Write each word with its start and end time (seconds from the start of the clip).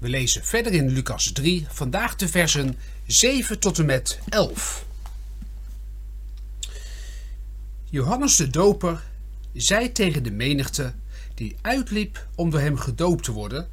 We 0.00 0.08
lezen 0.08 0.44
verder 0.44 0.72
in 0.72 0.88
Lucas 0.88 1.32
3, 1.32 1.66
vandaag 1.68 2.16
de 2.16 2.28
versen 2.28 2.76
7 3.06 3.58
tot 3.58 3.78
en 3.78 3.86
met 3.86 4.18
11. 4.28 4.86
Johannes 7.84 8.36
de 8.36 8.50
Doper 8.50 9.02
zei 9.52 9.92
tegen 9.92 10.22
de 10.22 10.30
menigte 10.30 10.94
die 11.34 11.56
uitliep 11.60 12.26
om 12.34 12.50
door 12.50 12.60
hem 12.60 12.76
gedoopt 12.76 13.24
te 13.24 13.32
worden: 13.32 13.68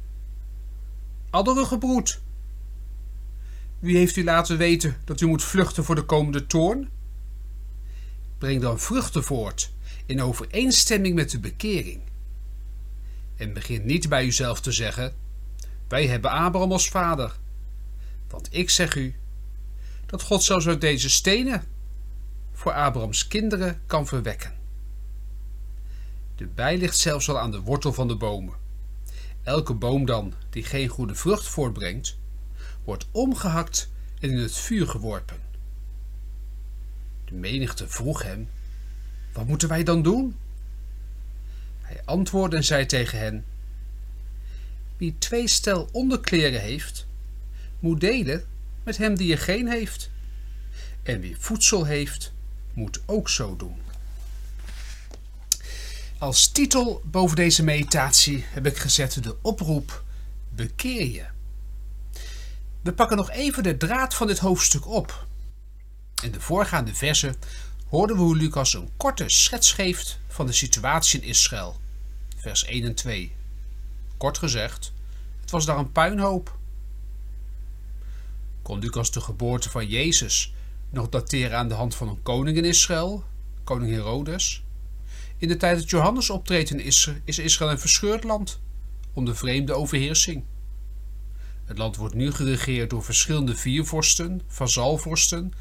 Adderige 1.30 1.78
broed, 1.78 2.20
wie 3.78 3.96
heeft 3.96 4.16
u 4.16 4.24
laten 4.24 4.56
weten 4.56 4.96
dat 5.04 5.20
u 5.20 5.26
moet 5.26 5.44
vluchten 5.44 5.84
voor 5.84 5.94
de 5.94 6.04
komende 6.04 6.46
toorn? 6.46 6.88
Breng 8.38 8.60
dan 8.60 8.80
vruchten 8.80 9.24
voort 9.24 9.72
in 10.06 10.22
overeenstemming 10.22 11.14
met 11.14 11.30
de 11.30 11.40
bekering. 11.40 12.00
En 13.36 13.52
begin 13.52 13.86
niet 13.86 14.08
bij 14.08 14.24
uzelf 14.24 14.60
te 14.60 14.72
zeggen: 14.72 15.26
Wij 15.88 16.06
hebben 16.06 16.30
Abraham 16.30 16.72
als 16.72 16.88
vader. 16.88 17.36
Want 18.28 18.48
ik 18.50 18.70
zeg 18.70 18.94
u 18.94 19.14
dat 20.06 20.22
God 20.22 20.42
zelfs 20.42 20.66
uit 20.68 20.80
deze 20.80 21.10
stenen 21.10 21.64
voor 22.52 22.72
Abrahams 22.72 23.28
kinderen 23.28 23.80
kan 23.86 24.06
verwekken. 24.06 24.56
De 26.36 26.46
bij 26.46 26.76
ligt 26.76 26.98
zelfs 26.98 27.28
al 27.28 27.38
aan 27.38 27.50
de 27.50 27.60
wortel 27.60 27.92
van 27.92 28.08
de 28.08 28.16
bomen. 28.16 28.54
Elke 29.42 29.74
boom 29.74 30.06
dan 30.06 30.34
die 30.50 30.64
geen 30.64 30.88
goede 30.88 31.14
vrucht 31.14 31.46
voortbrengt, 31.48 32.16
wordt 32.84 33.06
omgehakt 33.10 33.90
en 34.20 34.30
in 34.30 34.38
het 34.38 34.56
vuur 34.56 34.86
geworpen. 34.86 35.36
De 37.24 37.34
menigte 37.34 37.88
vroeg 37.88 38.22
hem: 38.22 38.48
Wat 39.32 39.46
moeten 39.46 39.68
wij 39.68 39.84
dan 39.84 40.02
doen? 40.02 40.36
Hij 41.80 42.00
antwoordde 42.04 42.56
en 42.56 42.64
zei 42.64 42.86
tegen 42.86 43.18
hen: 43.18 43.44
Wie 44.98 45.16
twee 45.18 45.48
stel 45.48 45.88
onderkleren 45.92 46.60
heeft, 46.60 47.06
moet 47.78 48.00
delen 48.00 48.44
met 48.84 48.96
hem 48.96 49.16
die 49.16 49.32
er 49.32 49.38
geen 49.38 49.68
heeft. 49.68 50.10
En 51.02 51.20
wie 51.20 51.36
voedsel 51.38 51.84
heeft, 51.84 52.32
moet 52.72 53.00
ook 53.06 53.28
zo 53.28 53.56
doen. 53.56 53.76
Als 56.18 56.48
titel 56.48 57.02
boven 57.04 57.36
deze 57.36 57.64
meditatie 57.64 58.44
heb 58.48 58.66
ik 58.66 58.76
gezet 58.76 59.22
de 59.22 59.36
oproep 59.42 60.04
Bekeer 60.58 61.06
je. 61.06 61.24
We 62.82 62.92
pakken 62.92 63.16
nog 63.16 63.30
even 63.30 63.62
de 63.62 63.76
draad 63.76 64.14
van 64.14 64.26
dit 64.26 64.38
hoofdstuk 64.38 64.86
op. 64.86 65.26
In 66.22 66.32
de 66.32 66.40
voorgaande 66.40 66.94
versen 66.94 67.36
hoorden 67.88 68.16
we 68.16 68.22
hoe 68.22 68.36
Lucas 68.36 68.74
een 68.74 68.90
korte 68.96 69.28
schets 69.28 69.72
geeft 69.72 70.18
van 70.28 70.46
de 70.46 70.52
situatie 70.52 71.20
in 71.20 71.28
Israël. 71.28 71.80
Vers 72.36 72.64
1 72.64 72.84
en 72.84 72.94
2. 72.94 73.32
Kort 74.18 74.38
gezegd, 74.38 74.92
het 75.40 75.50
was 75.50 75.66
daar 75.66 75.78
een 75.78 75.92
puinhoop. 75.92 76.56
Kon 78.62 78.78
Lucas 78.78 79.10
de 79.10 79.20
geboorte 79.20 79.70
van 79.70 79.86
Jezus 79.86 80.54
nog 80.90 81.08
dateren 81.08 81.58
aan 81.58 81.68
de 81.68 81.74
hand 81.74 81.94
van 81.94 82.08
een 82.08 82.22
koning 82.22 82.56
in 82.56 82.64
Israël, 82.64 83.24
koning 83.64 83.92
Herodes? 83.92 84.64
In 85.36 85.48
de 85.48 85.56
tijd 85.56 85.78
dat 85.78 85.90
Johannes 85.90 86.30
optreedt 86.30 86.70
in 86.70 86.80
Israël, 86.80 87.18
is 87.24 87.38
Israël 87.38 87.70
een 87.70 87.78
verscheurd 87.78 88.24
land 88.24 88.60
onder 89.12 89.36
vreemde 89.36 89.72
overheersing. 89.72 90.44
Het 91.64 91.78
land 91.78 91.96
wordt 91.96 92.14
nu 92.14 92.32
geregeerd 92.32 92.90
door 92.90 93.04
verschillende 93.04 93.56
viervorsten, 93.56 94.42
vazalvorsten 94.46 95.52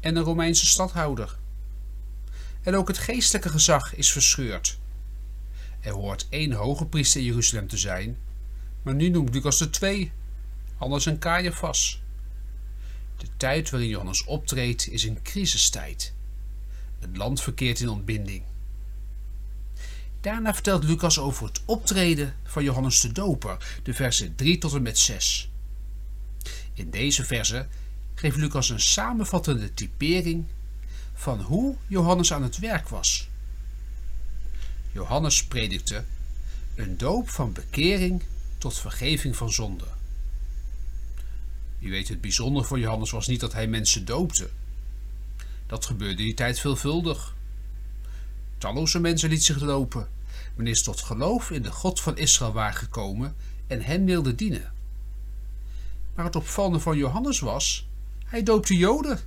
en 0.00 0.16
een 0.16 0.22
Romeinse 0.22 0.66
stadhouder. 0.66 1.38
En 2.62 2.76
ook 2.76 2.88
het 2.88 2.98
geestelijke 2.98 3.48
gezag 3.48 3.94
is 3.94 4.12
verscheurd. 4.12 4.78
Er 5.80 5.92
hoort 5.92 6.26
één 6.28 6.52
hoge 6.52 6.86
priester 6.86 7.20
in 7.20 7.26
Jeruzalem 7.26 7.68
te 7.68 7.76
zijn, 7.76 8.18
maar 8.82 8.94
nu 8.94 9.08
noemt 9.08 9.34
Lucas 9.34 9.60
er 9.60 9.70
twee, 9.70 10.12
Hannes 10.76 11.06
en 11.06 11.18
Caiaphas. 11.18 12.02
De 13.16 13.26
tijd 13.36 13.70
waarin 13.70 13.88
Johannes 13.88 14.24
optreedt 14.24 14.88
is 14.88 15.04
een 15.04 15.22
crisistijd. 15.22 16.14
Het 16.98 17.16
land 17.16 17.40
verkeert 17.40 17.80
in 17.80 17.88
ontbinding. 17.88 18.42
Daarna 20.20 20.54
vertelt 20.54 20.84
Lucas 20.84 21.18
over 21.18 21.46
het 21.46 21.60
optreden 21.64 22.34
van 22.42 22.64
Johannes 22.64 23.00
de 23.00 23.12
Doper, 23.12 23.80
de 23.82 23.94
versen 23.94 24.34
3 24.34 24.58
tot 24.58 24.74
en 24.74 24.82
met 24.82 24.98
6. 24.98 25.50
In 26.74 26.90
deze 26.90 27.24
versen 27.24 27.68
geeft 28.14 28.36
Lucas 28.36 28.68
een 28.68 28.80
samenvattende 28.80 29.74
typering 29.74 30.44
van 31.14 31.40
hoe 31.40 31.76
Johannes 31.86 32.32
aan 32.32 32.42
het 32.42 32.58
werk 32.58 32.88
was. 32.88 33.28
Johannes 34.98 35.44
predikte 35.44 36.04
een 36.74 36.96
doop 36.96 37.28
van 37.28 37.52
bekering 37.52 38.22
tot 38.58 38.78
vergeving 38.78 39.36
van 39.36 39.52
zonde. 39.52 39.84
U 41.80 41.90
weet, 41.90 42.08
het 42.08 42.20
bijzonder 42.20 42.64
voor 42.64 42.78
Johannes 42.78 43.10
was 43.10 43.26
niet 43.26 43.40
dat 43.40 43.52
hij 43.52 43.66
mensen 43.66 44.04
doopte. 44.04 44.48
Dat 45.66 45.86
gebeurde 45.86 46.22
die 46.22 46.34
tijd 46.34 46.60
veelvuldig. 46.60 47.34
Talloze 48.58 49.00
mensen 49.00 49.28
lieten 49.28 49.46
zich 49.46 49.58
dopen 49.58 50.08
wanneer 50.54 50.74
ze 50.74 50.82
tot 50.82 51.02
geloof 51.02 51.50
in 51.50 51.62
de 51.62 51.72
God 51.72 52.00
van 52.00 52.16
Israël 52.16 52.52
waren 52.52 52.78
gekomen 52.78 53.36
en 53.66 53.82
hem 53.82 54.04
wilden 54.04 54.36
dienen. 54.36 54.72
Maar 56.14 56.24
het 56.24 56.36
opvallende 56.36 56.80
van 56.80 56.96
Johannes 56.96 57.40
was, 57.40 57.88
hij 58.24 58.42
doopte 58.42 58.76
Joden. 58.76 59.20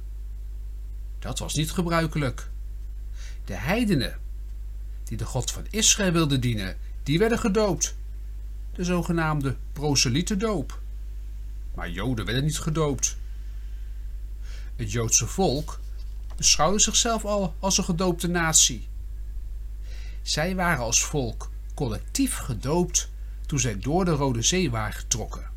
Dat 1.20 1.40
was 1.40 1.54
niet 1.54 1.72
gebruikelijk. 1.72 2.50
De 3.46 3.54
heidenen, 3.54 4.20
die 5.12 5.20
de 5.20 5.26
God 5.26 5.52
van 5.52 5.66
Israël 5.70 6.12
wilden 6.12 6.42
dienen, 6.42 6.78
die 7.04 7.20
werden 7.20 7.40
gedoopt. 7.40 7.96
De 8.74 8.84
zogenaamde 8.84 9.56
doop. 10.38 10.80
Maar 11.76 11.90
Joden 11.90 12.26
werden 12.26 12.44
niet 12.44 12.60
gedoopt. 12.60 13.18
Het 14.76 14.92
Joodse 14.92 15.28
volk 15.28 15.80
beschouwde 16.36 16.80
zichzelf 16.80 17.26
al 17.26 17.56
als 17.60 17.78
een 17.78 17.84
gedoopte 17.84 18.28
natie. 18.28 18.88
Zij 20.22 20.56
waren 20.56 20.84
als 20.84 21.04
volk 21.04 21.50
collectief 21.74 22.38
gedoopt 22.38 23.10
toen 23.46 23.60
zij 23.60 23.80
door 23.80 24.06
de 24.06 24.12
Rode 24.12 24.42
Zee 24.42 24.72
waren 24.72 24.94
getrokken. 24.94 25.50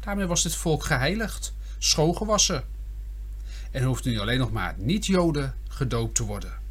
Daarmee 0.00 0.26
was 0.26 0.42
dit 0.42 0.54
volk 0.54 0.84
geheiligd, 0.84 1.54
schoongewassen. 1.78 2.64
En 3.70 3.84
hoefde 3.84 4.10
nu 4.10 4.18
alleen 4.18 4.38
nog 4.38 4.52
maar 4.52 4.74
niet-Joden 4.78 5.54
gedoopt 5.68 6.14
te 6.14 6.24
worden. 6.24 6.62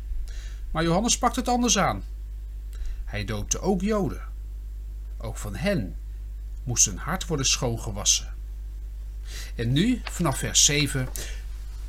Maar 0.74 0.84
Johannes 0.84 1.18
pakt 1.18 1.36
het 1.36 1.48
anders 1.48 1.78
aan. 1.78 2.04
Hij 3.06 3.26
doopte 3.26 3.60
ook 3.60 3.82
Joden. 3.82 4.22
Ook 5.18 5.38
van 5.38 5.56
hen 5.56 5.96
moest 6.64 6.86
hun 6.86 6.98
hart 6.98 7.26
worden 7.26 7.46
schoongewassen. 7.46 8.34
En 9.56 9.72
nu, 9.72 10.02
vanaf 10.04 10.38
vers 10.38 10.66
7, 10.66 11.08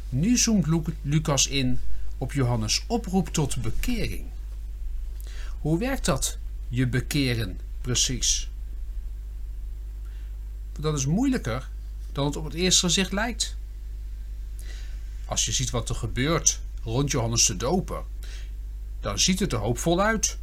nu 0.09 0.37
zoomt 0.37 0.67
Lucas 1.03 1.47
in 1.47 1.81
op 2.19 2.33
Johannes' 2.33 2.85
oproep 2.87 3.29
tot 3.29 3.63
bekering. 3.63 4.25
Hoe 5.61 5.79
werkt 5.79 6.05
dat, 6.05 6.39
je 6.69 6.87
bekeren, 6.87 7.61
precies? 7.81 8.51
Dat 10.81 10.99
is 10.99 11.07
moeilijker 11.07 11.69
dan 12.13 12.27
het 12.27 12.37
op 12.37 12.45
het 12.45 12.55
eerste 12.55 12.87
gezicht 12.87 13.13
lijkt. 13.13 13.57
Als 15.25 15.45
je 15.45 15.53
ziet 15.53 15.71
wat 15.71 15.89
er 15.89 15.95
gebeurt 15.95 16.61
rond 16.83 17.11
Johannes 17.11 17.47
de 17.47 17.57
Doper, 17.57 18.03
dan 19.05 19.19
ziet 19.19 19.41
het 19.41 19.53
er 19.53 19.59
hoopvol 19.59 20.01
uit. 20.01 20.39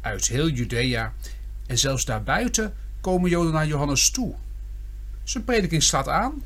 Uit 0.00 0.28
heel 0.28 0.48
Judea 0.48 1.14
en 1.66 1.78
zelfs 1.78 2.04
daarbuiten 2.04 2.74
komen 3.00 3.30
Joden 3.30 3.52
naar 3.52 3.66
Johannes 3.66 4.10
toe. 4.10 4.34
Zijn 5.22 5.44
prediking 5.44 5.82
slaat 5.82 6.08
aan. 6.08 6.42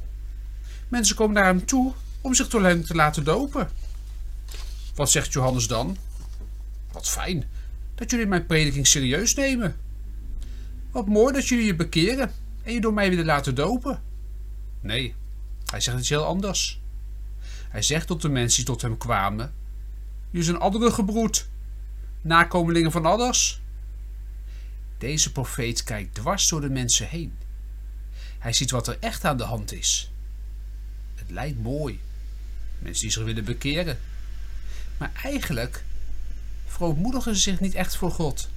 Mensen 0.89 1.17
komen 1.17 1.35
naar 1.35 1.45
hem 1.45 1.67
toe 1.67 1.93
om 2.21 2.35
zich 2.35 2.49
door 2.49 2.65
hem 2.65 2.85
te 2.85 2.95
laten 2.95 3.25
dopen. 3.25 3.71
Wat 4.95 5.11
zegt 5.11 5.33
Johannes 5.33 5.67
dan? 5.67 5.97
Wat 6.93 7.09
fijn 7.09 7.45
dat 7.95 8.11
jullie 8.11 8.27
mijn 8.27 8.47
prediking 8.47 8.87
serieus 8.87 9.35
nemen. 9.35 9.77
Wat 10.91 11.07
mooi 11.07 11.33
dat 11.33 11.49
jullie 11.49 11.67
je 11.67 11.75
bekeren 11.75 12.33
en 12.63 12.73
je 12.73 12.81
door 12.81 12.95
mij 12.95 13.09
willen 13.09 13.25
laten 13.25 13.55
dopen. 13.55 14.03
Nee, 14.81 15.15
hij 15.71 15.81
zegt 15.81 15.99
iets 15.99 16.09
heel 16.09 16.25
anders. 16.25 16.81
Hij 17.69 17.83
zegt 17.83 18.07
tot 18.07 18.23
de 18.23 18.29
mensen 18.29 18.57
die 18.57 18.73
tot 18.73 18.83
hem 18.83 18.97
kwamen: 18.97 19.53
Jullie 20.33 20.47
zijn 20.47 20.61
adderen 20.61 20.93
gebroed, 20.93 21.49
nakomelingen 22.21 22.93
van 22.93 23.07
adders. 23.07 23.61
Deze 24.99 25.33
profeet 25.33 25.85
kijkt 25.85 26.15
dwars 26.15 26.49
door 26.49 26.61
de 26.61 26.71
mensen 26.71 27.09
heen. 27.09 27.39
Hij 28.39 28.53
ziet 28.53 28.71
wat 28.71 28.89
er 28.89 28.97
echt 29.01 29.25
aan 29.25 29.37
de 29.37 29.45
hand 29.45 29.73
is. 29.73 30.11
Het 31.15 31.31
lijkt 31.31 31.63
mooi. 31.63 32.01
Mensen 32.79 33.03
die 33.03 33.11
zich 33.11 33.25
willen 33.25 33.45
bekeren. 33.45 33.99
Maar 34.97 35.13
eigenlijk 35.23 35.85
verootmoedigen 36.67 37.35
ze 37.35 37.41
zich 37.41 37.61
niet 37.61 37.75
echt 37.75 37.97
voor 37.97 38.11
God. 38.11 38.49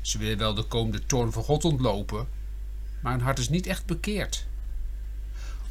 Ze 0.00 0.18
willen 0.18 0.38
wel 0.38 0.54
de 0.54 0.62
komende 0.62 1.06
toorn 1.06 1.32
van 1.32 1.42
God 1.42 1.64
ontlopen, 1.64 2.28
maar 3.00 3.12
hun 3.12 3.20
hart 3.20 3.38
is 3.38 3.48
niet 3.48 3.66
echt 3.66 3.86
bekeerd. 3.86 4.46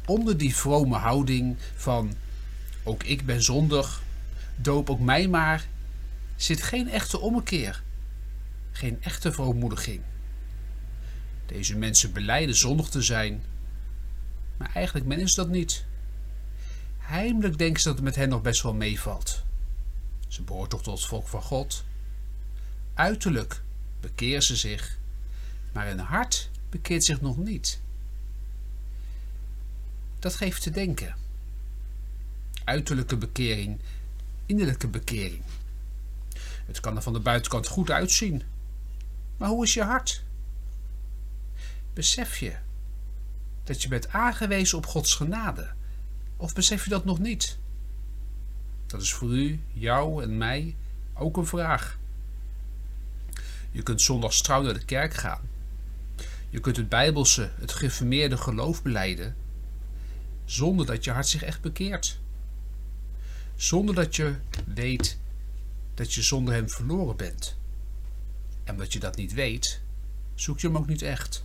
Onder 0.06 0.36
die 0.36 0.56
vrome 0.56 0.96
houding 0.96 1.56
van 1.76 2.14
ook 2.82 3.02
ik 3.02 3.26
ben 3.26 3.42
zondig, 3.42 4.02
doop 4.56 4.90
ook 4.90 5.00
mij 5.00 5.28
maar, 5.28 5.66
zit 6.36 6.62
geen 6.62 6.88
echte 6.88 7.18
ommekeer, 7.18 7.82
geen 8.72 9.02
echte 9.02 9.32
verootmoediging. 9.32 10.00
Deze 11.46 11.76
mensen 11.76 12.12
beleiden 12.12 12.54
zondig 12.54 12.88
te 12.88 13.02
zijn, 13.02 13.42
maar 14.56 14.70
eigenlijk 14.74 15.06
menen 15.06 15.28
ze 15.28 15.34
dat 15.34 15.48
niet. 15.48 15.84
Heimelijk 16.98 17.58
denken 17.58 17.80
ze 17.80 17.88
dat 17.88 17.96
het 17.96 18.04
met 18.04 18.14
hen 18.16 18.28
nog 18.28 18.42
best 18.42 18.62
wel 18.62 18.74
meevalt. 18.74 19.42
Ze 20.28 20.42
behoort 20.42 20.70
toch 20.70 20.82
tot 20.82 20.98
het 20.98 21.06
volk 21.06 21.28
van 21.28 21.42
God. 21.42 21.84
Uiterlijk 22.94 23.62
bekeert 24.00 24.44
ze 24.44 24.56
zich, 24.56 24.98
maar 25.72 25.86
hun 25.86 25.98
hart 25.98 26.50
bekeert 26.70 27.04
zich 27.04 27.20
nog 27.20 27.36
niet. 27.36 27.80
Dat 30.18 30.34
geeft 30.34 30.62
te 30.62 30.70
denken. 30.70 31.16
Uiterlijke 32.64 33.16
bekering, 33.16 33.80
innerlijke 34.46 34.88
bekering. 34.88 35.42
Het 36.66 36.80
kan 36.80 36.96
er 36.96 37.02
van 37.02 37.12
de 37.12 37.20
buitenkant 37.20 37.66
goed 37.66 37.90
uitzien, 37.90 38.42
maar 39.36 39.48
hoe 39.48 39.64
is 39.64 39.74
je 39.74 39.82
hart? 39.82 40.24
Besef 41.92 42.36
je 42.36 42.56
dat 43.64 43.82
je 43.82 43.88
bent 43.88 44.08
aangewezen 44.08 44.78
op 44.78 44.86
Gods 44.86 45.14
genade? 45.14 45.72
Of 46.36 46.54
besef 46.54 46.84
je 46.84 46.90
dat 46.90 47.04
nog 47.04 47.18
niet? 47.18 47.58
Dat 48.86 49.02
is 49.02 49.12
voor 49.12 49.30
u, 49.30 49.60
jou 49.72 50.22
en 50.22 50.36
mij 50.36 50.76
ook 51.14 51.36
een 51.36 51.46
vraag. 51.46 51.98
Je 53.70 53.82
kunt 53.82 54.02
zondags 54.02 54.42
trouw 54.42 54.62
naar 54.62 54.74
de 54.74 54.84
kerk 54.84 55.14
gaan. 55.14 55.40
Je 56.50 56.60
kunt 56.60 56.76
het 56.76 56.88
Bijbelse, 56.88 57.50
het 57.58 57.72
geformeerde 57.72 58.36
geloof 58.36 58.82
beleiden, 58.82 59.36
zonder 60.44 60.86
dat 60.86 61.04
je 61.04 61.10
hart 61.10 61.28
zich 61.28 61.42
echt 61.42 61.60
bekeert. 61.60 62.20
Zonder 63.56 63.94
dat 63.94 64.16
je 64.16 64.36
weet 64.66 65.18
dat 65.94 66.14
je 66.14 66.22
zonder 66.22 66.54
hem 66.54 66.70
verloren 66.70 67.16
bent. 67.16 67.56
En 68.64 68.72
omdat 68.72 68.92
je 68.92 68.98
dat 68.98 69.16
niet 69.16 69.32
weet, 69.32 69.80
zoek 70.34 70.60
je 70.60 70.66
hem 70.66 70.76
ook 70.76 70.86
niet 70.86 71.02
echt. 71.02 71.44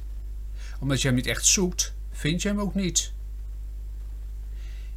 Omdat 0.79 1.01
je 1.01 1.07
hem 1.07 1.17
niet 1.17 1.27
echt 1.27 1.45
zoekt, 1.45 1.93
vind 2.11 2.41
je 2.41 2.47
hem 2.47 2.59
ook 2.59 2.75
niet. 2.75 3.13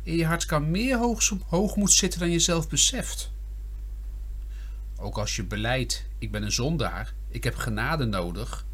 In 0.02 0.16
je 0.16 0.26
hart 0.26 0.44
kan 0.44 0.70
meer 0.70 0.98
hoogmoed 1.46 1.92
zitten 1.92 2.20
dan 2.20 2.30
je 2.30 2.38
zelf 2.38 2.68
beseft. 2.68 3.30
Ook 4.96 5.18
als 5.18 5.36
je 5.36 5.44
beleidt, 5.44 6.04
ik 6.18 6.30
ben 6.30 6.42
een 6.42 6.52
zondaar, 6.52 7.14
ik 7.28 7.44
heb 7.44 7.54
genade 7.54 8.04
nodig, 8.04 8.66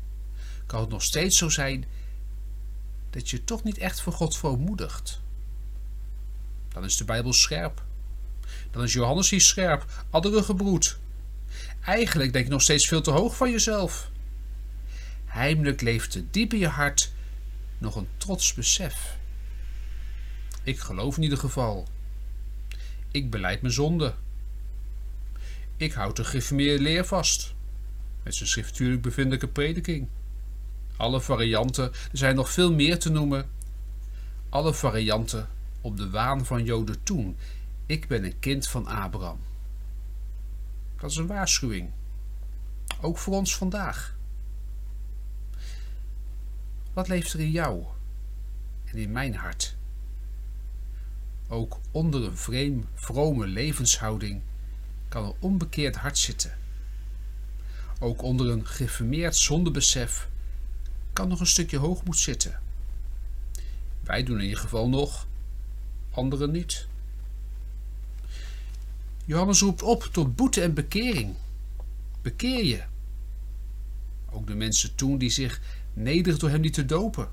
kan 0.66 0.80
het 0.80 0.88
nog 0.88 1.02
steeds 1.02 1.36
zo 1.36 1.48
zijn 1.48 1.84
dat 3.10 3.30
je 3.30 3.44
toch 3.44 3.62
niet 3.62 3.78
echt 3.78 4.00
voor 4.00 4.12
God 4.12 4.36
verootmoedigt. 4.36 5.20
Dan 6.68 6.84
is 6.84 6.96
de 6.96 7.04
Bijbel 7.04 7.32
scherp. 7.32 7.86
Dan 8.70 8.82
is 8.82 8.92
Johannes 8.92 9.30
hier 9.30 9.40
scherp, 9.40 10.04
andere 10.10 10.42
gebroed. 10.42 10.98
Eigenlijk 11.80 12.32
denk 12.32 12.44
je 12.44 12.50
nog 12.50 12.62
steeds 12.62 12.88
veel 12.88 13.00
te 13.00 13.10
hoog 13.10 13.36
van 13.36 13.50
jezelf. 13.50 14.10
Heimelijk 15.24 15.80
leeft 15.80 16.20
diep 16.30 16.52
in 16.52 16.58
je 16.58 16.68
hart 16.68 17.12
nog 17.78 17.96
een 17.96 18.08
trots 18.16 18.54
besef. 18.54 19.16
Ik 20.62 20.78
geloof 20.78 21.16
in 21.16 21.22
ieder 21.22 21.38
geval. 21.38 21.86
Ik 23.10 23.30
beleid 23.30 23.60
mijn 23.60 23.72
zonde. 23.72 24.14
Ik 25.76 25.92
houd 25.92 26.16
de 26.16 26.24
gereformeerde 26.24 26.82
leer 26.82 27.04
vast. 27.04 27.54
Met 28.22 28.34
zijn 28.34 28.48
schriftuurlijk 28.48 29.02
bevindelijke 29.02 29.48
prediking. 29.48 30.08
Alle 30.96 31.20
varianten, 31.20 31.84
er 31.84 32.18
zijn 32.18 32.34
nog 32.34 32.50
veel 32.50 32.72
meer 32.72 32.98
te 32.98 33.10
noemen. 33.10 33.50
Alle 34.48 34.74
varianten 34.74 35.48
op 35.80 35.96
de 35.96 36.10
waan 36.10 36.46
van 36.46 36.64
Joden 36.64 37.02
toen. 37.02 37.36
Ik 37.88 38.08
ben 38.08 38.24
een 38.24 38.38
kind 38.38 38.68
van 38.68 38.86
Abraham. 38.86 39.38
Dat 40.96 41.10
is 41.10 41.16
een 41.16 41.26
waarschuwing. 41.26 41.90
Ook 43.00 43.18
voor 43.18 43.34
ons 43.34 43.56
vandaag. 43.56 44.16
Wat 46.92 47.08
leeft 47.08 47.32
er 47.32 47.40
in 47.40 47.50
jou 47.50 47.84
en 48.84 48.96
in 48.96 49.12
mijn 49.12 49.34
hart? 49.34 49.76
Ook 51.48 51.78
onder 51.90 52.24
een 52.24 52.36
vreemd, 52.36 52.86
vrome 52.94 53.46
levenshouding 53.46 54.42
kan 55.08 55.24
een 55.24 55.34
onbekeerd 55.38 55.96
hart 55.96 56.18
zitten. 56.18 56.58
Ook 58.00 58.22
onder 58.22 58.48
een 58.50 58.66
geformeerd 58.66 59.36
zondebesef 59.36 60.28
kan 61.12 61.28
nog 61.28 61.40
een 61.40 61.46
stukje 61.46 61.78
hoogmoed 61.78 62.18
zitten. 62.18 62.60
Wij 64.00 64.22
doen 64.22 64.36
in 64.36 64.44
ieder 64.44 64.58
geval 64.58 64.88
nog, 64.88 65.26
anderen 66.10 66.50
niet. 66.50 66.88
Johannes 69.28 69.60
roept 69.60 69.82
op 69.82 70.02
tot 70.02 70.36
boete 70.36 70.62
en 70.62 70.74
bekering. 70.74 71.34
Bekeer 72.22 72.64
je. 72.64 72.82
Ook 74.30 74.46
de 74.46 74.54
mensen 74.54 74.94
toen 74.94 75.18
die 75.18 75.30
zich 75.30 75.60
nederig 75.92 76.38
door 76.38 76.50
hem 76.50 76.60
niet 76.60 76.74
te 76.74 76.84
dopen. 76.84 77.28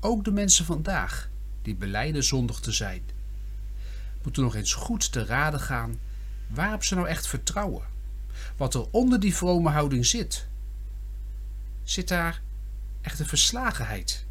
Ook 0.00 0.24
de 0.24 0.30
mensen 0.30 0.64
vandaag 0.64 1.28
die 1.62 1.74
beleiden 1.74 2.24
zondig 2.24 2.60
te 2.60 2.72
zijn. 2.72 3.02
Moeten 4.22 4.42
nog 4.42 4.54
eens 4.54 4.74
goed 4.74 5.12
te 5.12 5.24
raden 5.24 5.60
gaan 5.60 5.98
waarop 6.46 6.84
ze 6.84 6.94
nou 6.94 7.08
echt 7.08 7.26
vertrouwen. 7.26 7.84
Wat 8.56 8.74
er 8.74 8.90
onder 8.90 9.20
die 9.20 9.34
vrome 9.34 9.70
houding 9.70 10.06
zit. 10.06 10.46
Zit 11.82 12.08
daar 12.08 12.42
echt 13.00 13.18
een 13.18 13.26
verslagenheid? 13.26 14.26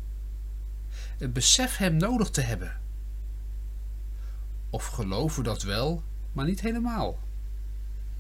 Het 1.18 1.33
besef 1.33 1.77
hem 1.77 1.98
nodig 1.98 2.30
te 2.30 2.42
hebben. 2.42 2.80
Of 4.69 4.86
geloven 4.86 5.44
dat 5.44 5.63
wel, 5.63 6.04
maar 6.36 6.46
niet 6.46 6.62
helemaal. 6.62 7.20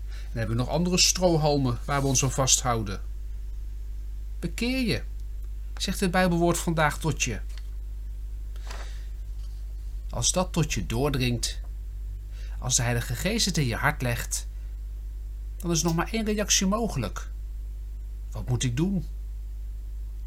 Dan 0.07 0.37
hebben 0.37 0.55
we 0.55 0.61
nog 0.61 0.71
andere 0.71 0.97
strohalmen 0.97 1.79
waar 1.85 2.01
we 2.01 2.07
ons 2.07 2.23
aan 2.23 2.31
vasthouden. 2.31 3.01
Bekeer 4.39 4.87
je, 4.87 5.03
zegt 5.77 5.99
het 5.99 6.11
Bijbelwoord 6.11 6.57
vandaag 6.57 6.99
tot 6.99 7.23
je. 7.23 7.39
Als 10.09 10.31
dat 10.31 10.53
tot 10.53 10.73
je 10.73 10.85
doordringt, 10.85 11.59
als 12.59 12.75
de 12.75 12.81
Heilige 12.81 13.15
Geest 13.15 13.45
het 13.45 13.57
in 13.57 13.65
je 13.65 13.75
hart 13.75 14.01
legt, 14.01 14.47
dan 15.55 15.71
is 15.71 15.83
nog 15.83 15.95
maar 15.95 16.09
één 16.11 16.25
reactie 16.25 16.67
mogelijk. 16.67 17.29
Wat 18.31 18.49
moet 18.49 18.63
ik 18.63 18.77
doen? 18.77 19.05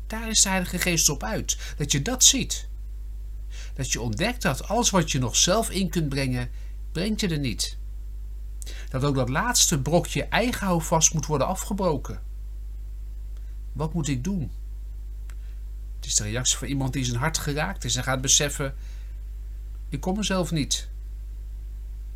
Daar 0.07 0.29
is 0.29 0.43
de 0.43 0.49
Heilige 0.49 0.79
Geest 0.79 1.09
op 1.09 1.23
uit, 1.23 1.75
dat 1.77 1.93
je 1.93 2.03
dat 2.03 2.25
ziet. 2.25 2.69
Dat 3.75 3.93
je 3.93 4.01
ontdekt 4.01 4.43
dat 4.43 4.69
alles 4.69 4.91
wat 4.91 5.11
je 5.11 5.19
nog 5.19 5.37
zelf 5.37 5.71
in 5.71 5.89
kunt 5.91 6.09
brengen, 6.09 6.51
brengt 6.93 7.21
je 7.21 7.29
er 7.29 7.39
niet. 7.39 7.78
Dat 8.89 9.05
ook 9.05 9.15
dat 9.15 9.29
laatste 9.29 9.81
brokje 9.81 10.25
eigen 10.25 10.67
houvast 10.67 11.15
moet 11.15 11.27
worden 11.27 11.47
afgebroken. 11.47 12.23
Wat 13.73 13.95
moet 13.95 14.09
ik 14.09 14.25
doen? 14.25 14.51
Het 15.97 16.07
is 16.07 16.15
de 16.15 16.23
reactie 16.23 16.57
van 16.57 16.69
iemand 16.69 16.93
die 16.93 17.05
zijn 17.05 17.19
hart 17.19 17.39
geraakt 17.39 17.85
is 17.85 17.97
en 17.97 18.03
gaat 18.03 18.21
beseffen: 18.21 18.75
ik 19.89 20.01
kom 20.01 20.17
mezelf 20.17 20.51
niet. 20.51 20.89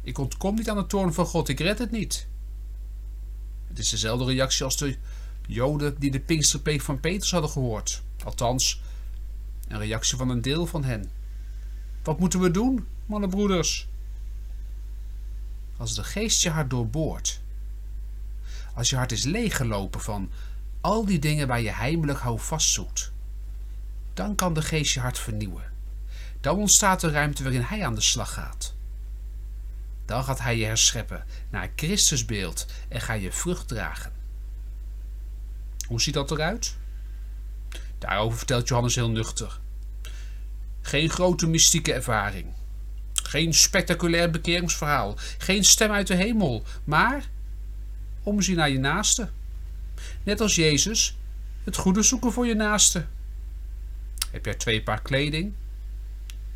Ik 0.02 0.18
ontkom 0.18 0.54
niet 0.54 0.70
aan 0.70 0.76
de 0.76 0.86
toorn 0.86 1.12
van 1.12 1.26
God, 1.26 1.48
ik 1.48 1.60
red 1.60 1.78
het 1.78 1.90
niet. 1.90 2.26
Het 3.68 3.78
is 3.78 3.88
dezelfde 3.88 4.24
reactie 4.24 4.64
als 4.64 4.76
de 4.76 4.96
Joden 5.46 5.98
die 5.98 6.10
de 6.10 6.20
Pinksterpreek 6.20 6.80
van 6.80 7.00
Petrus 7.00 7.30
hadden 7.30 7.50
gehoord. 7.50 8.02
Althans, 8.24 8.82
een 9.68 9.78
reactie 9.78 10.16
van 10.16 10.28
een 10.28 10.42
deel 10.42 10.66
van 10.66 10.84
hen. 10.84 11.10
Wat 12.02 12.18
moeten 12.18 12.40
we 12.40 12.50
doen, 12.50 12.86
mannenbroeders? 13.06 13.88
Als 15.82 15.94
de 15.94 16.04
geest 16.04 16.42
je 16.42 16.50
hart 16.50 16.70
doorboort, 16.70 17.40
als 18.74 18.90
je 18.90 18.96
hart 18.96 19.12
is 19.12 19.24
leeggelopen 19.24 20.00
van 20.00 20.30
al 20.80 21.04
die 21.04 21.18
dingen 21.18 21.46
waar 21.46 21.60
je 21.60 21.72
heimelijk 21.72 22.18
hou 22.18 22.40
vastzoekt, 22.40 23.12
dan 24.14 24.34
kan 24.34 24.54
de 24.54 24.62
geest 24.62 24.92
je 24.92 25.00
hart 25.00 25.18
vernieuwen. 25.18 25.72
Dan 26.40 26.56
ontstaat 26.56 27.02
er 27.02 27.10
ruimte 27.10 27.42
waarin 27.42 27.62
hij 27.62 27.86
aan 27.86 27.94
de 27.94 28.00
slag 28.00 28.32
gaat. 28.32 28.74
Dan 30.04 30.24
gaat 30.24 30.40
hij 30.40 30.56
je 30.56 30.64
herscheppen 30.64 31.24
naar 31.50 31.70
Christusbeeld 31.76 32.66
en 32.88 33.00
ga 33.00 33.12
je 33.12 33.32
vrucht 33.32 33.68
dragen. 33.68 34.12
Hoe 35.86 36.00
ziet 36.00 36.14
dat 36.14 36.30
eruit? 36.30 36.76
Daarover 37.98 38.38
vertelt 38.38 38.68
Johannes 38.68 38.94
heel 38.94 39.10
nuchter. 39.10 39.60
Geen 40.80 41.10
grote 41.10 41.46
mystieke 41.46 41.92
ervaring. 41.92 42.54
Geen 43.32 43.54
spectaculair 43.54 44.30
bekeringsverhaal. 44.30 45.14
Geen 45.38 45.64
stem 45.64 45.90
uit 45.90 46.06
de 46.06 46.14
hemel. 46.14 46.64
Maar 46.84 47.28
omzien 48.22 48.56
naar 48.56 48.70
je 48.70 48.78
naaste. 48.78 49.30
Net 50.22 50.40
als 50.40 50.54
Jezus, 50.54 51.16
het 51.64 51.76
goede 51.76 52.02
zoeken 52.02 52.32
voor 52.32 52.46
je 52.46 52.54
naaste. 52.54 53.06
Heb 54.30 54.44
jij 54.44 54.54
twee 54.54 54.82
paar 54.82 55.02
kleding? 55.02 55.52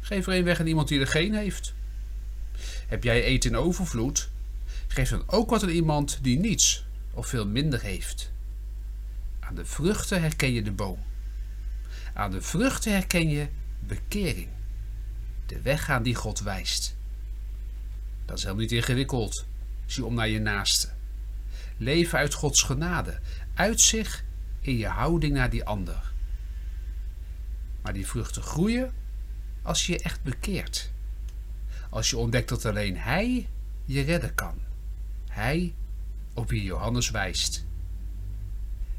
Geef 0.01 0.27
er 0.27 0.35
een 0.35 0.45
weg 0.45 0.61
aan 0.61 0.67
iemand 0.67 0.89
die 0.89 1.01
er 1.01 1.07
geen 1.07 1.35
heeft. 1.35 1.75
Heb 2.87 3.05
jij 3.05 3.23
eten 3.23 3.51
in 3.51 3.57
overvloed? 3.57 4.29
Geef 4.87 5.09
dan 5.09 5.25
ook 5.27 5.51
wat 5.51 5.63
aan 5.63 5.69
iemand 5.69 6.19
die 6.23 6.39
niets 6.39 6.85
of 7.11 7.27
veel 7.27 7.47
minder 7.47 7.83
heeft. 7.83 8.33
Aan 9.41 9.55
de 9.55 9.65
vruchten 9.65 10.21
herken 10.21 10.53
je 10.53 10.63
de 10.63 10.73
boom. 10.73 10.99
Aan 12.15 12.31
de 12.31 12.43
vruchten 12.43 12.93
herken 12.93 13.29
je 13.29 13.49
bekering. 13.81 14.49
De 15.47 15.61
weg 15.61 15.89
aan 15.91 16.03
die 16.03 16.15
God 16.15 16.41
wijst. 16.41 16.97
Dat 18.25 18.37
is 18.37 18.43
helemaal 18.43 18.63
niet 18.63 18.73
ingewikkeld. 18.73 19.45
Zie 19.87 20.05
om 20.05 20.15
naar 20.15 20.29
je 20.29 20.41
naaste. 20.41 20.89
Leven 21.77 22.19
uit 22.19 22.35
Gods 22.35 22.63
genade. 22.63 23.21
Uit 23.55 23.81
zich 23.81 24.25
in 24.61 24.77
je 24.77 24.87
houding 24.87 25.35
naar 25.35 25.51
die 25.51 25.65
ander. 25.65 26.13
Maar 27.83 27.93
die 27.93 28.07
vruchten 28.07 28.43
groeien 28.43 28.93
als 29.63 29.87
je 29.87 29.93
je 29.93 29.99
echt 29.99 30.23
bekeert. 30.23 30.91
Als 31.91 32.11
je 32.11 32.17
ontdekt 32.17 32.49
dat 32.49 32.65
alleen 32.65 32.97
Hij 32.97 33.49
je 33.85 34.01
redden 34.01 34.35
kan. 34.35 34.59
Hij 35.29 35.75
op 36.35 36.51
wie 36.51 36.63
Johannes 36.63 37.11
wijst. 37.11 37.65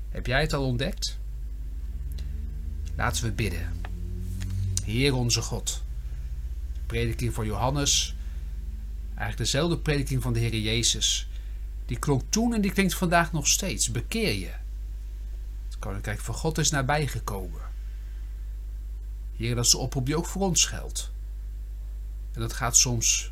Heb 0.09 0.25
jij 0.25 0.41
het 0.41 0.53
al 0.53 0.65
ontdekt? 0.65 1.17
Laten 2.95 3.23
we 3.23 3.31
bidden. 3.31 3.81
Heer 4.85 5.13
onze 5.13 5.41
God. 5.41 5.83
Prediking 6.87 7.33
van 7.33 7.45
Johannes. 7.45 8.15
Eigenlijk 9.07 9.37
dezelfde 9.37 9.77
prediking 9.77 10.21
van 10.21 10.33
de 10.33 10.39
Heer 10.39 10.55
Jezus. 10.55 11.27
Die 11.85 11.99
klonk 11.99 12.21
toen 12.29 12.53
en 12.53 12.61
die 12.61 12.71
klinkt 12.71 12.93
vandaag 12.93 13.31
nog 13.31 13.47
steeds. 13.47 13.91
Bekeer 13.91 14.33
je. 14.33 14.51
Het 15.65 15.79
koninkrijk 15.79 16.19
van 16.19 16.35
God 16.35 16.57
is 16.57 16.69
nabijgekomen. 16.69 17.61
Heer, 19.35 19.55
dat 19.55 19.65
is 19.65 19.71
de 19.71 19.77
oproep 19.77 20.05
die 20.05 20.17
ook 20.17 20.25
voor 20.25 20.41
ons 20.41 20.65
geldt. 20.65 21.11
En 22.33 22.41
dat 22.41 22.53
gaat 22.53 22.77
soms 22.77 23.31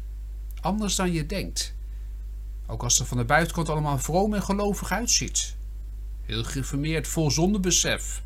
anders 0.61 0.95
dan 0.95 1.11
je 1.11 1.25
denkt. 1.25 1.73
Ook 2.65 2.83
als 2.83 2.97
het 2.97 3.07
van 3.07 3.17
de 3.17 3.25
buitenkant 3.25 3.69
allemaal 3.69 3.99
vroom 3.99 4.33
en 4.33 4.43
gelovig 4.43 4.91
uitziet. 4.91 5.55
Heel 6.25 6.43
gereformeerd, 6.43 7.07
vol 7.07 7.31
zondebesef. 7.31 8.23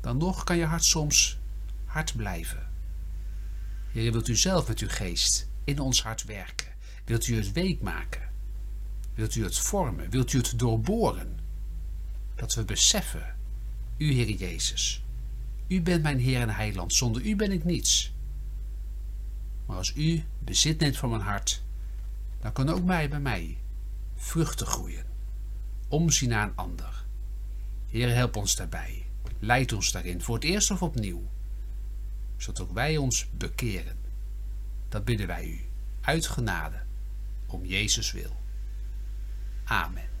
Dan 0.00 0.16
nog 0.16 0.44
kan 0.44 0.56
je 0.56 0.64
hart 0.64 0.84
soms 0.84 1.38
hard 1.84 2.16
blijven. 2.16 2.65
Heer, 3.96 4.12
wilt 4.12 4.28
u 4.28 4.36
zelf 4.36 4.68
met 4.68 4.78
uw 4.78 4.88
geest 4.88 5.48
in 5.64 5.78
ons 5.78 6.02
hart 6.02 6.24
werken? 6.24 6.66
Wilt 7.04 7.26
u 7.26 7.36
het 7.36 7.52
week 7.52 7.80
maken? 7.80 8.28
Wilt 9.14 9.34
u 9.34 9.44
het 9.44 9.58
vormen? 9.58 10.10
Wilt 10.10 10.32
u 10.32 10.38
het 10.38 10.58
doorboren? 10.58 11.38
Dat 12.34 12.54
we 12.54 12.64
beseffen, 12.64 13.36
u 13.96 14.12
Heer 14.12 14.30
Jezus, 14.30 15.02
u 15.66 15.82
bent 15.82 16.02
mijn 16.02 16.18
Heer 16.18 16.40
en 16.40 16.54
Heiland, 16.54 16.94
zonder 16.94 17.22
u 17.22 17.36
ben 17.36 17.52
ik 17.52 17.64
niets. 17.64 18.12
Maar 19.66 19.76
als 19.76 19.92
u 19.94 20.24
bezit 20.38 20.78
neemt 20.78 20.96
van 20.96 21.10
mijn 21.10 21.22
hart, 21.22 21.62
dan 22.40 22.52
kan 22.52 22.68
ook 22.68 22.84
mij 22.84 23.08
bij 23.08 23.20
mij 23.20 23.58
vruchten 24.16 24.66
groeien. 24.66 25.04
Omzien 25.88 26.28
naar 26.28 26.48
een 26.48 26.56
ander. 26.56 27.04
Heer, 27.88 28.14
help 28.14 28.36
ons 28.36 28.56
daarbij. 28.56 29.06
Leid 29.38 29.72
ons 29.72 29.92
daarin, 29.92 30.22
voor 30.22 30.34
het 30.34 30.44
eerst 30.44 30.70
of 30.70 30.82
opnieuw 30.82 31.22
zodat 32.36 32.60
ook 32.60 32.72
wij 32.72 32.96
ons 32.96 33.26
bekeren. 33.30 33.96
Dat 34.88 35.04
bidden 35.04 35.26
wij 35.26 35.46
u, 35.46 35.60
uit 36.00 36.26
genade, 36.26 36.82
om 37.46 37.64
Jezus 37.64 38.12
wil. 38.12 38.36
Amen. 39.64 40.14